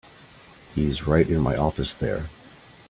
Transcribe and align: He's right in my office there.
He's 0.73 1.05
right 1.05 1.29
in 1.29 1.41
my 1.41 1.55
office 1.55 1.93
there. 1.93 2.31